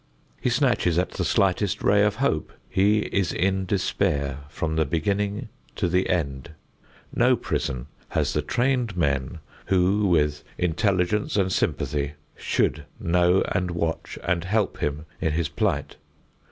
He 0.41 0.49
snatches 0.49 0.97
at 0.97 1.11
the 1.11 1.23
slightest 1.23 1.83
ray 1.83 2.01
of 2.01 2.15
hope. 2.15 2.51
He 2.67 3.01
is 3.01 3.31
in 3.31 3.67
despair 3.67 4.39
from 4.49 4.75
the 4.75 4.83
beginning 4.83 5.49
to 5.75 5.87
the 5.87 6.09
end. 6.09 6.53
No 7.13 7.35
prison 7.35 7.85
has 8.09 8.33
the 8.33 8.41
trained 8.41 8.97
men 8.97 9.41
who, 9.67 10.07
with 10.07 10.43
intelligence 10.57 11.35
and 11.37 11.53
sympathy, 11.53 12.13
should 12.35 12.85
know 12.99 13.43
and 13.51 13.69
watch 13.69 14.17
and 14.23 14.43
help 14.43 14.79
him 14.79 15.05
in 15.19 15.33
his 15.33 15.49
plight. 15.49 15.97